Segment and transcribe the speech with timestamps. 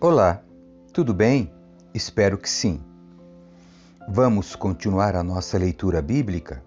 [0.00, 0.40] Olá,
[0.92, 1.50] tudo bem?
[1.92, 2.80] Espero que sim.
[4.08, 6.62] Vamos continuar a nossa leitura bíblica?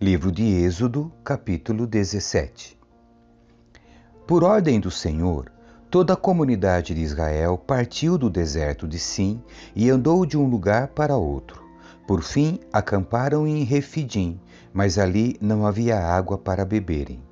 [0.00, 2.80] Livro de Êxodo, capítulo 17.
[4.26, 5.52] Por ordem do Senhor,
[5.90, 9.42] toda a comunidade de Israel partiu do deserto de Sim
[9.76, 11.62] e andou de um lugar para outro.
[12.06, 14.40] Por fim, acamparam em Refidim,
[14.72, 17.22] mas ali não havia água para beberem.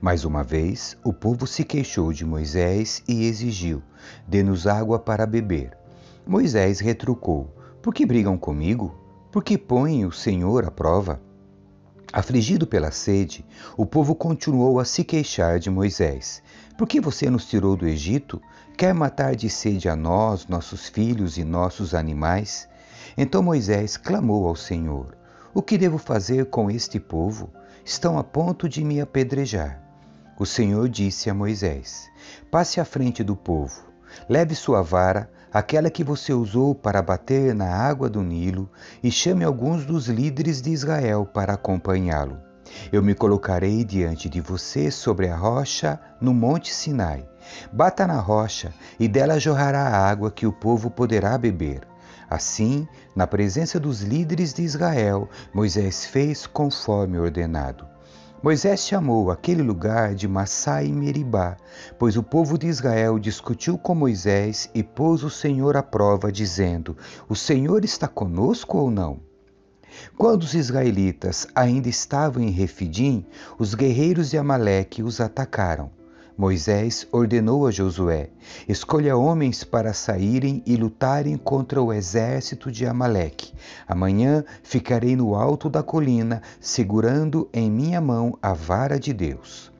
[0.00, 3.82] Mais uma vez, o povo se queixou de Moisés e exigiu:
[4.26, 5.76] Dê-nos água para beber.
[6.26, 8.94] Moisés retrucou: Por que brigam comigo?
[9.32, 11.20] Por que põem o Senhor à prova?
[12.12, 13.44] Afligido pela sede,
[13.76, 16.42] o povo continuou a se queixar de Moisés.
[16.76, 18.42] Por que você nos tirou do Egito?
[18.76, 22.68] Quer matar de sede a nós, nossos filhos e nossos animais?
[23.16, 25.16] Então Moisés clamou ao Senhor:
[25.54, 27.50] O que devo fazer com este povo?
[27.84, 29.80] Estão a ponto de me apedrejar.
[30.38, 32.08] O Senhor disse a Moisés:
[32.50, 33.82] Passe à frente do povo,
[34.28, 38.70] leve sua vara, aquela que você usou para bater na água do Nilo,
[39.02, 42.38] e chame alguns dos líderes de Israel para acompanhá-lo.
[42.92, 47.28] Eu me colocarei diante de você sobre a rocha no Monte Sinai.
[47.72, 51.89] Bata na rocha, e dela jorrará a água que o povo poderá beber.
[52.30, 57.84] Assim, na presença dos líderes de Israel, Moisés fez conforme ordenado.
[58.40, 61.56] Moisés chamou aquele lugar de Massai Meribá,
[61.98, 66.96] pois o povo de Israel discutiu com Moisés e pôs o Senhor à prova, dizendo:
[67.28, 69.18] O Senhor está conosco ou não?
[70.16, 73.26] Quando os israelitas ainda estavam em Refidim,
[73.58, 75.90] os guerreiros de Amaleque os atacaram.
[76.40, 78.30] Moisés ordenou a Josué:
[78.66, 83.52] Escolha homens para saírem e lutarem contra o exército de Amaleque.
[83.86, 89.70] Amanhã ficarei no alto da colina, segurando em minha mão a vara de Deus.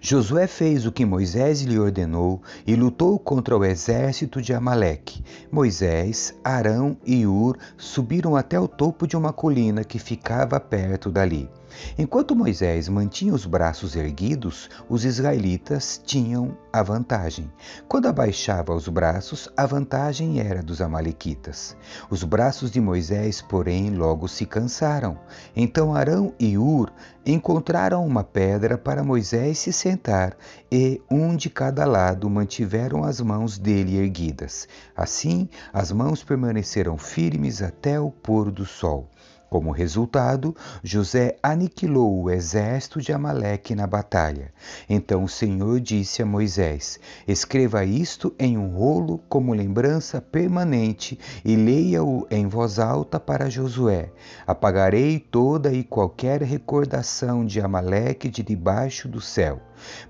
[0.00, 5.24] Josué fez o que Moisés lhe ordenou e lutou contra o exército de Amaleque.
[5.50, 11.50] Moisés, Arão e Ur subiram até o topo de uma colina que ficava perto dali.
[11.98, 17.50] Enquanto Moisés mantinha os braços erguidos, os israelitas tinham a vantagem.
[17.88, 21.76] Quando abaixava os braços, a vantagem era dos Amalequitas.
[22.10, 25.18] Os braços de Moisés, porém, logo se cansaram.
[25.54, 26.92] Então Arão e Ur
[27.24, 30.36] encontraram uma pedra para Moisés se sentar,
[30.70, 34.66] e um de cada lado mantiveram as mãos dele erguidas.
[34.96, 39.08] Assim, as mãos permaneceram firmes até o pôr do sol.
[39.52, 44.50] Como resultado, José aniquilou o exército de Amaleque na batalha.
[44.88, 46.98] Então o Senhor disse a Moisés:
[47.28, 54.10] Escreva isto em um rolo como lembrança permanente e leia-o em voz alta para Josué.
[54.46, 59.60] Apagarei toda e qualquer recordação de Amaleque de debaixo do céu.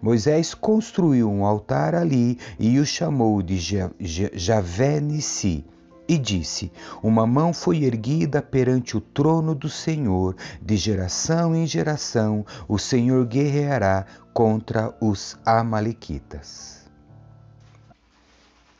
[0.01, 3.59] Moisés construiu um altar ali e o chamou de
[3.99, 5.67] Javé Nissi
[6.13, 6.71] e disse:
[7.03, 13.25] Uma mão foi erguida perante o trono do Senhor, de geração em geração o Senhor
[13.25, 16.83] guerreará contra os Amalequitas.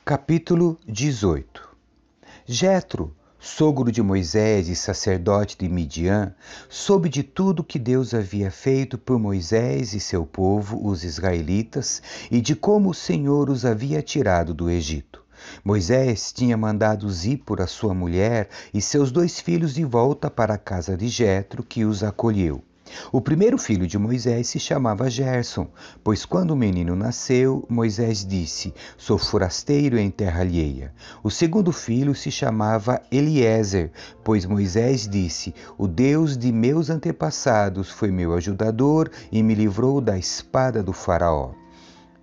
[0.05, 1.71] Capítulo 18
[2.45, 6.35] Jetro, sogro de Moisés e sacerdote de Midian,
[6.69, 12.43] soube de tudo que Deus havia feito por Moisés e seu povo, os israelitas, e
[12.43, 15.22] de como o Senhor os havia tirado do Egito.
[15.65, 20.97] Moisés tinha mandado Zípora, sua mulher, e seus dois filhos de volta para a casa
[20.97, 22.63] de Jetro, que os acolheu.
[23.11, 25.69] O primeiro filho de Moisés se chamava Gerson,
[26.05, 30.93] pois quando o menino nasceu, Moisés disse: Sou forasteiro em terra alheia.
[31.23, 33.91] O segundo filho se chamava Eliezer,
[34.23, 40.19] pois Moisés disse: O Deus de meus antepassados foi meu ajudador e me livrou da
[40.19, 41.62] espada do Faraó.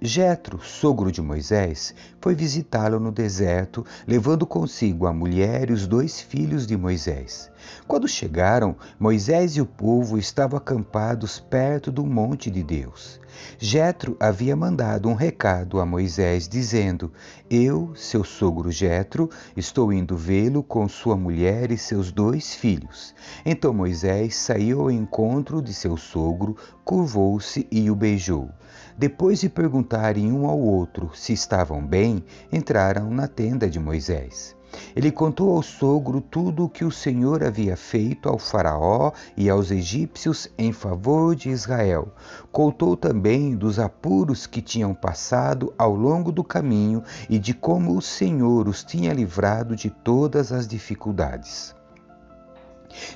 [0.01, 6.21] Jetro, sogro de Moisés, foi visitá-lo no deserto, levando consigo a mulher e os dois
[6.21, 7.51] filhos de Moisés.
[7.87, 13.19] Quando chegaram, Moisés e o povo estavam acampados perto do monte de Deus.
[13.57, 17.11] Jetro havia mandado um recado a Moisés dizendo:
[17.49, 23.13] Eu, seu sogro Jetro, estou indo vê-lo com sua mulher e seus dois filhos.
[23.45, 28.49] Então Moisés saiu ao encontro de seu sogro, curvou-se e o beijou.
[28.97, 34.58] Depois de perguntarem um ao outro se estavam bem, entraram na tenda de Moisés.
[34.95, 39.71] Ele contou ao sogro tudo o que o Senhor havia feito ao Faraó e aos
[39.71, 42.13] egípcios em favor de Israel.
[42.51, 48.01] Contou também dos apuros que tinham passado ao longo do caminho e de como o
[48.01, 51.78] Senhor os tinha livrado de todas as dificuldades.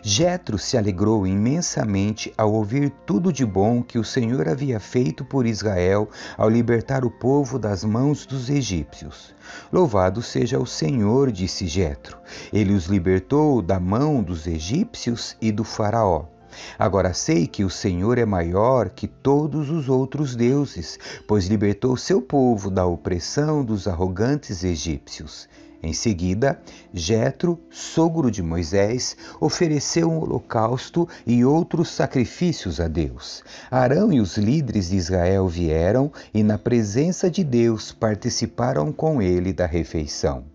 [0.02, 5.46] Jetro se alegrou imensamente ao ouvir tudo de bom que o Senhor havia feito por
[5.46, 9.34] Israel ao libertar o povo das mãos dos egípcios.
[9.72, 12.18] Louvado seja o Senhor, disse Jetro.
[12.52, 16.26] Ele os libertou da mão dos egípcios e do faraó.
[16.78, 22.22] Agora sei que o Senhor é maior que todos os outros deuses, pois libertou seu
[22.22, 25.50] povo da opressão dos arrogantes egípcios.
[25.86, 26.58] Em seguida,
[26.94, 33.44] Jetro, sogro de Moisés, ofereceu um holocausto e outros sacrifícios a Deus.
[33.70, 39.52] Arão e os líderes de Israel vieram e, na presença de Deus, participaram com ele
[39.52, 40.46] da refeição.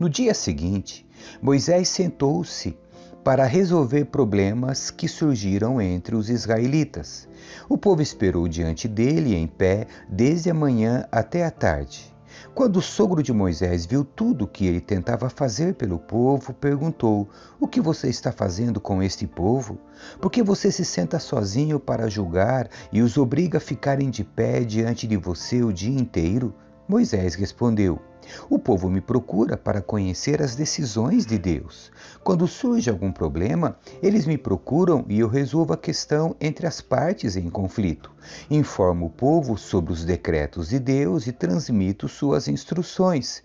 [0.00, 1.06] No dia seguinte,
[1.40, 2.76] Moisés sentou-se
[3.22, 7.28] para resolver problemas que surgiram entre os israelitas.
[7.68, 12.12] O povo esperou diante dele em pé desde a manhã até a tarde.
[12.54, 17.28] Quando o sogro de Moisés viu tudo o que ele tentava fazer pelo povo, perguntou:
[17.60, 19.78] O que você está fazendo com este povo?
[20.20, 24.60] Por que você se senta sozinho para julgar e os obriga a ficarem de pé
[24.60, 26.52] diante de você o dia inteiro?
[26.88, 28.00] Moisés respondeu:
[28.48, 31.90] O povo me procura para conhecer as decisões de Deus.
[32.22, 37.36] Quando surge algum problema, eles me procuram e eu resolvo a questão entre as partes
[37.36, 38.10] em conflito.
[38.50, 43.42] Informo o povo sobre os decretos de Deus e transmito suas instruções.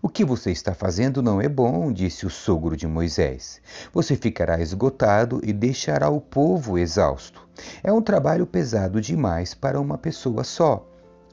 [0.00, 3.60] O que você está fazendo não é bom, disse o sogro de Moisés.
[3.92, 7.46] Você ficará esgotado e deixará o povo exausto.
[7.82, 10.87] É um trabalho pesado demais para uma pessoa só.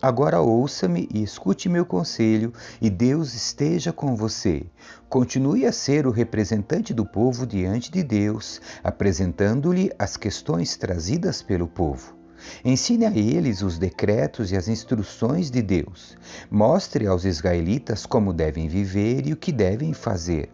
[0.05, 4.63] Agora ouça-me e escute meu conselho, e Deus esteja com você.
[5.09, 11.67] Continue a ser o representante do povo diante de Deus, apresentando-lhe as questões trazidas pelo
[11.67, 12.15] povo.
[12.63, 16.15] Ensine a eles os decretos e as instruções de Deus.
[16.51, 20.51] Mostre aos israelitas como devem viver e o que devem fazer.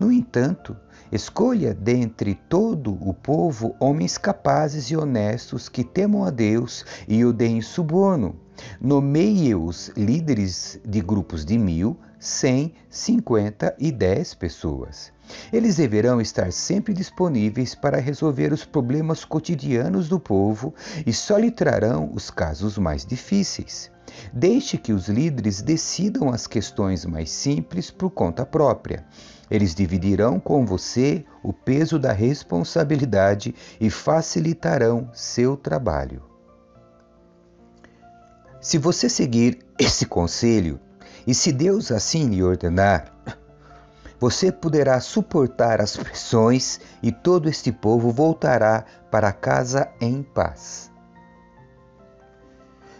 [0.00, 0.74] No entanto,
[1.12, 7.32] Escolha dentre todo o povo homens capazes e honestos que temam a Deus e o
[7.32, 8.43] deem suborno.
[8.80, 15.12] Nomeie-os líderes de grupos de mil, cem, cinquenta e dez pessoas.
[15.52, 20.74] Eles deverão estar sempre disponíveis para resolver os problemas cotidianos do povo
[21.06, 23.90] e só lhe trarão os casos mais difíceis.
[24.32, 29.04] Deixe que os líderes decidam as questões mais simples por conta própria.
[29.50, 36.33] Eles dividirão com você o peso da responsabilidade e facilitarão seu trabalho.
[38.64, 40.80] Se você seguir esse conselho,
[41.26, 43.14] e se Deus assim lhe ordenar,
[44.18, 50.90] você poderá suportar as pressões e todo este povo voltará para casa em paz.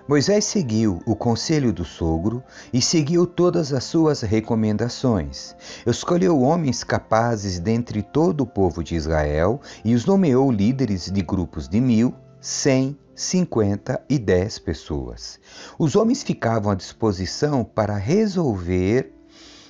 [0.06, 5.56] Moisés seguiu o conselho do sogro e seguiu todas as suas recomendações.
[5.86, 11.66] Escolheu homens capazes dentre todo o povo de Israel e os nomeou líderes de grupos
[11.66, 15.38] de mil, cem, cinquenta e dez pessoas.
[15.78, 19.12] Os homens ficavam à disposição para resolver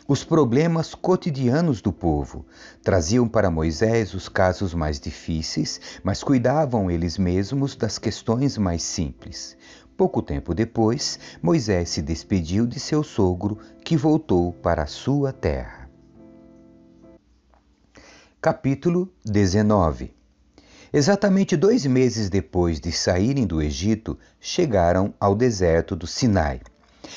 [0.06, 2.44] os problemas cotidianos do povo.
[2.82, 9.56] Traziam para Moisés os casos mais difíceis, mas cuidavam eles mesmos das questões mais simples.
[9.96, 15.88] Pouco tempo depois, Moisés se despediu de seu sogro, que voltou para a sua terra.
[18.40, 20.13] Capítulo 19
[20.96, 26.60] Exatamente dois meses depois de saírem do Egito, chegaram ao deserto do Sinai.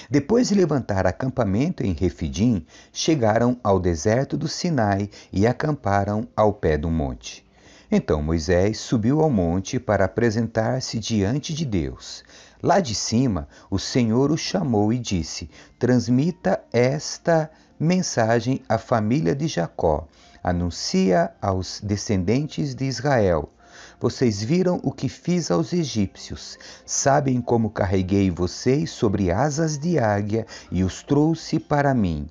[0.10, 6.76] Depois de levantar acampamento em Refidim, chegaram ao deserto do Sinai e acamparam ao pé
[6.76, 7.46] do monte.
[7.92, 12.24] Então Moisés subiu ao monte para apresentar-se diante de Deus.
[12.64, 17.48] Lá de cima, o Senhor o chamou e disse: Transmita esta
[17.80, 20.08] mensagem à família de Jacó.
[20.44, 23.52] Anuncia aos descendentes de Israel.
[24.00, 26.58] Vocês viram o que fiz aos egípcios.
[26.86, 32.30] Sabem como carreguei vocês sobre asas de águia e os trouxe para mim.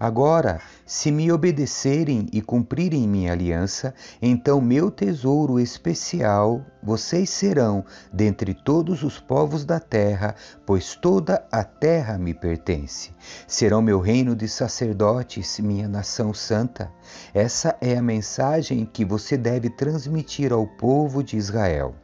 [0.00, 8.54] Agora, se me obedecerem e cumprirem minha aliança, então meu tesouro especial vocês serão dentre
[8.54, 13.10] todos os povos da terra, pois toda a terra me pertence.
[13.46, 16.92] Serão meu reino de sacerdotes, minha nação santa.
[17.34, 21.96] Essa é a mensagem que você deve transmitir ao povo de Israel.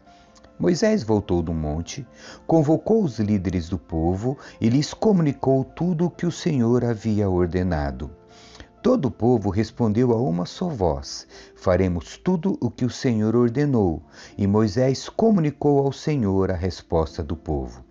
[0.59, 2.07] Moisés voltou do monte,
[2.47, 8.11] convocou os líderes do povo e lhes comunicou tudo o que o Senhor havia ordenado.
[8.85, 14.03] Todo o povo respondeu a uma só voz: Faremos tudo o que o Senhor ordenou.
[14.37, 17.83] E Moisés comunicou ao Senhor a resposta do povo.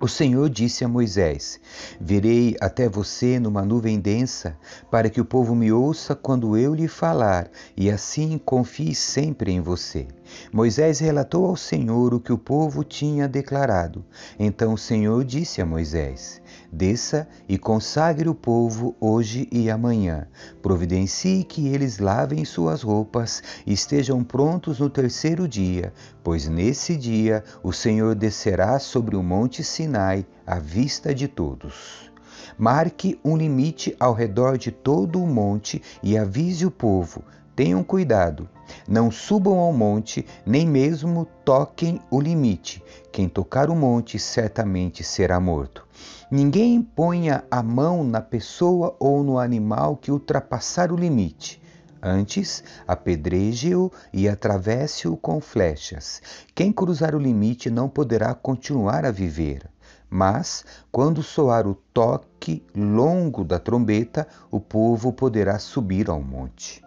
[0.00, 1.60] O Senhor disse a Moisés:
[2.00, 4.56] Virei até você numa nuvem densa,
[4.90, 9.60] para que o povo me ouça quando eu lhe falar, e assim confie sempre em
[9.60, 10.08] você.
[10.52, 14.04] Moisés relatou ao Senhor o que o povo tinha declarado.
[14.38, 16.40] Então o Senhor disse a Moisés:
[16.72, 20.26] Desça e consagre o povo hoje e amanhã.
[20.62, 25.92] Providencie que eles lavem suas roupas e estejam prontos no terceiro dia,
[26.22, 32.08] pois nesse dia o Senhor descerá sobre o monte Sinai à vista de todos.
[32.56, 37.22] Marque um limite ao redor de todo o monte e avise o povo:
[37.58, 38.48] tenham cuidado,
[38.86, 42.80] não subam ao monte, nem mesmo toquem o limite.
[43.10, 45.84] Quem tocar o monte certamente será morto.
[46.30, 51.60] Ninguém ponha a mão na pessoa ou no animal que ultrapassar o limite.
[52.00, 56.22] Antes, apedreje-o e atravesse-o com flechas.
[56.54, 59.68] Quem cruzar o limite não poderá continuar a viver.
[60.08, 66.86] Mas, quando soar o toque longo da trombeta, o povo poderá subir ao monte.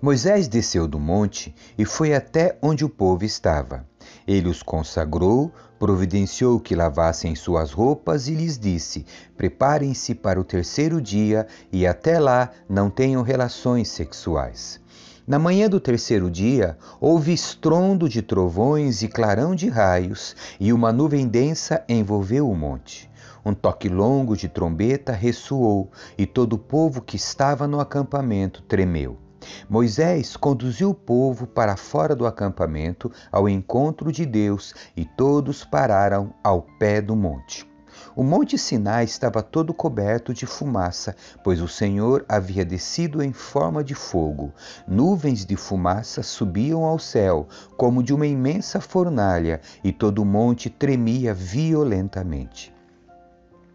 [0.00, 3.84] Moisés desceu do monte e foi até onde o povo estava.
[4.28, 9.04] Ele os consagrou, providenciou que lavassem suas roupas e lhes disse:
[9.36, 14.80] Preparem-se para o terceiro dia e até lá não tenham relações sexuais.
[15.26, 20.92] Na manhã do terceiro dia, houve estrondo de trovões e clarão de raios, e uma
[20.92, 23.10] nuvem densa envolveu o monte.
[23.44, 29.27] Um toque longo de trombeta ressoou, e todo o povo que estava no acampamento tremeu.
[29.68, 36.32] Moisés conduziu o povo para fora do acampamento ao encontro de Deus e todos pararam
[36.42, 37.68] ao pé do monte.
[38.14, 43.82] O monte Sinai estava todo coberto de fumaça, pois o Senhor havia descido em forma
[43.82, 44.52] de fogo.
[44.86, 50.70] Nuvens de fumaça subiam ao céu, como de uma imensa fornalha, e todo o monte
[50.70, 52.77] tremia violentamente.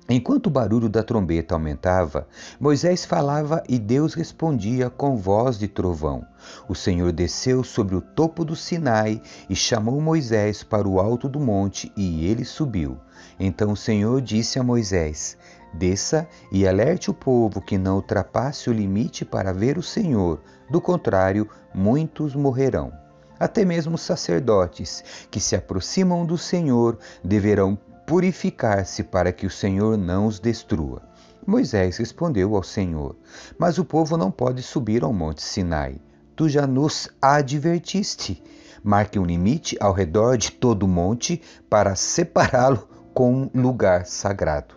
[0.10, 2.28] Enquanto o barulho da trombeta aumentava,
[2.60, 6.26] Moisés falava e Deus respondia com voz de trovão.
[6.68, 11.40] O Senhor desceu sobre o topo do Sinai e chamou Moisés para o alto do
[11.40, 12.98] monte, e ele subiu.
[13.40, 15.38] Então o Senhor disse a Moisés:
[15.74, 20.82] Desça e alerte o povo que não ultrapasse o limite para ver o Senhor, do
[20.82, 22.92] contrário, muitos morrerão.
[23.40, 29.98] Até mesmo os sacerdotes que se aproximam do Senhor deverão purificar-se para que o Senhor
[29.98, 31.02] não os destrua.
[31.46, 33.16] Moisés respondeu ao Senhor:
[33.58, 36.00] Mas o povo não pode subir ao monte Sinai.
[36.36, 38.42] Tu já nos advertiste.
[38.84, 44.76] Marque um limite ao redor de todo o monte para separá-lo com um lugar sagrado.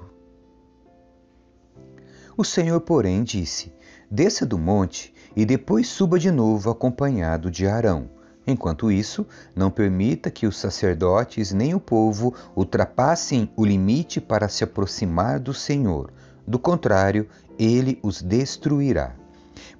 [2.36, 3.72] O Senhor, porém, disse:
[4.10, 8.15] Desça do monte e depois suba de novo acompanhado de Arão.
[8.46, 14.62] Enquanto isso, não permita que os sacerdotes nem o povo ultrapassem o limite para se
[14.62, 16.12] aproximar do Senhor.
[16.46, 19.16] Do contrário, ele os destruirá.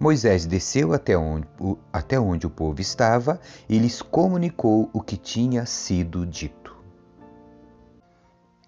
[0.00, 1.46] Moisés desceu até onde,
[1.92, 6.76] até onde o povo estava e lhes comunicou o que tinha sido dito.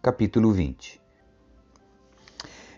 [0.00, 1.00] Capítulo 20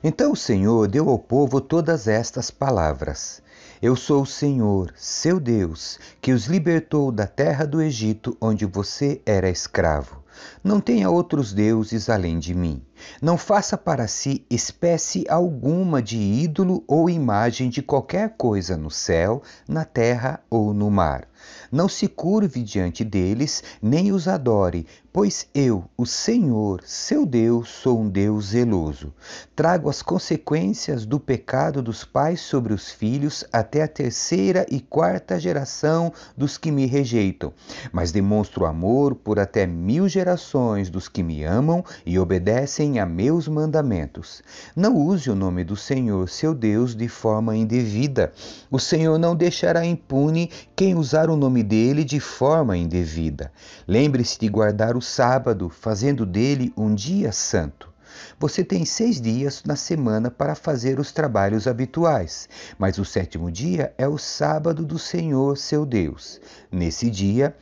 [0.03, 3.43] Então o Senhor deu ao povo todas estas palavras.
[3.83, 9.23] Eu sou o Senhor, seu Deus, que os libertou da terra do Egito, onde você
[9.25, 10.23] era escravo.
[10.63, 12.83] Não tenha outros deuses além de mim.
[13.21, 19.43] Não faça para si espécie alguma de ídolo ou imagem de qualquer coisa no céu,
[19.69, 21.29] na terra ou no mar.
[21.71, 28.01] Não se curve diante deles, nem os adore, pois eu, o Senhor, seu Deus, sou
[28.01, 29.13] um Deus zeloso.
[29.57, 35.39] Trago as consequências do pecado dos pais sobre os filhos até a terceira e quarta
[35.39, 37.53] geração dos que me rejeitam,
[37.93, 43.47] mas demonstro amor por até mil gerações dos que me amam e obedecem a meus
[43.47, 44.43] mandamentos.
[44.75, 48.33] Não use o nome do Senhor, seu Deus, de forma indevida.
[48.71, 53.53] O Senhor não deixará impune quem usar o nome dele de forma indevida.
[53.87, 57.91] Lembre-se de guardar o sábado, fazendo dele um dia santo.
[58.39, 63.95] Você tem seis dias na semana para fazer os trabalhos habituais, mas o sétimo dia
[63.97, 66.41] é o sábado do Senhor seu Deus.
[66.71, 67.55] Nesse dia,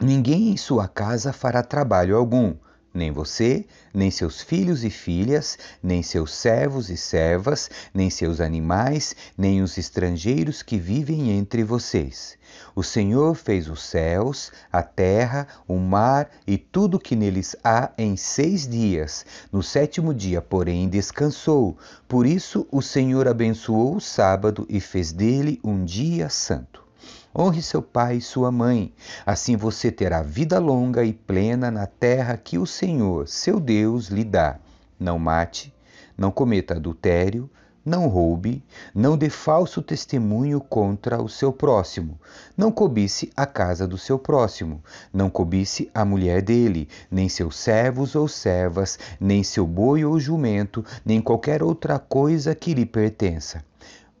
[0.00, 2.54] ninguém em sua casa fará trabalho algum
[2.92, 9.14] nem você, nem seus filhos e filhas, nem seus servos e servas, nem seus animais,
[9.38, 12.36] nem os estrangeiros que vivem entre vocês.
[12.74, 18.16] O Senhor fez os céus, a terra, o mar e tudo que neles há em
[18.16, 19.24] seis dias.
[19.52, 21.78] No sétimo dia, porém, descansou.
[22.08, 26.89] Por isso o Senhor abençoou o sábado e fez dele um dia santo.
[27.36, 28.92] Honre seu pai e sua mãe.
[29.24, 34.24] Assim você terá vida longa e plena na terra que o Senhor, seu Deus, lhe
[34.24, 34.58] dá.
[34.98, 35.72] Não mate,
[36.18, 37.48] não cometa adultério,
[37.84, 38.62] não roube,
[38.94, 42.20] não dê falso testemunho contra o seu próximo,
[42.56, 44.82] não cobice a casa do seu próximo,
[45.12, 50.84] não cobice a mulher dele, nem seus servos ou servas, nem seu boi ou jumento,
[51.04, 53.64] nem qualquer outra coisa que lhe pertença.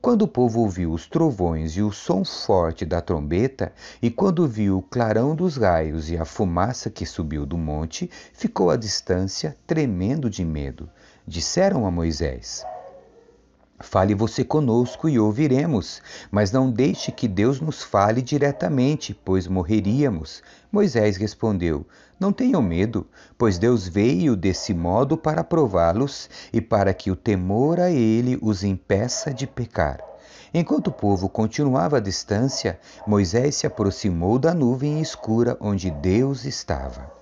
[0.02, 4.78] Quando o povo ouviu os trovões e o som forte da trombeta, e quando viu
[4.78, 10.30] o clarão dos raios e a fumaça que subiu do monte, ficou à distância, tremendo
[10.30, 10.88] de medo.
[11.26, 12.64] Disseram a Moisés:
[13.82, 20.42] Fale você conosco e ouviremos, mas não deixe que Deus nos fale diretamente, pois morreríamos.
[20.70, 21.86] Moisés respondeu:
[22.18, 23.06] Não tenham medo,
[23.38, 28.62] pois Deus veio desse modo para prová-los e para que o temor a ele os
[28.62, 29.98] impeça de pecar.
[30.52, 37.19] Enquanto o povo continuava à distância, Moisés se aproximou da nuvem escura onde Deus estava.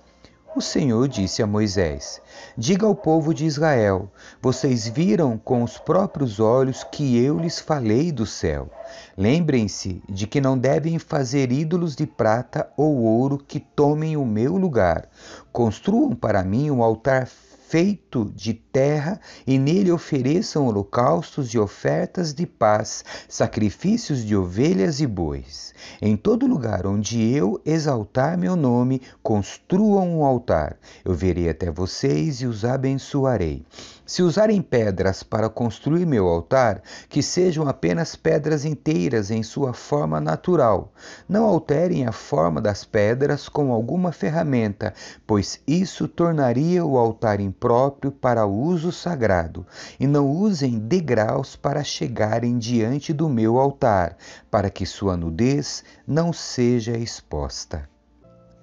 [0.55, 2.19] O Senhor disse a Moisés:
[2.57, 8.11] Diga ao povo de Israel: Vocês viram com os próprios olhos que eu lhes falei
[8.11, 8.67] do céu.
[9.15, 14.57] Lembrem-se de que não devem fazer ídolos de prata ou ouro que tomem o meu
[14.57, 15.07] lugar.
[15.51, 22.45] Construam para mim um altar feito de terra e nele ofereçam holocaustos e ofertas de
[22.45, 25.73] paz, sacrifícios de ovelhas e bois.
[26.01, 30.77] Em todo lugar onde eu exaltar meu nome, construam um altar.
[31.03, 33.65] Eu virei até vocês e os abençoarei.
[34.05, 40.19] Se usarem pedras para construir meu altar, que sejam apenas pedras inteiras em sua forma
[40.19, 40.91] natural.
[41.27, 44.95] Não alterem a forma das pedras com alguma ferramenta,
[45.27, 49.65] pois isso tornaria o altar impróprio para uso sagrado.
[49.99, 54.15] E não usem degraus para chegarem diante do meu altar,
[54.49, 57.89] para que sua nudez não seja exposta.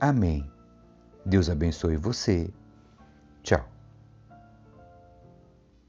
[0.01, 0.49] Amém.
[1.25, 2.49] Deus abençoe você.
[3.43, 3.75] Tchau.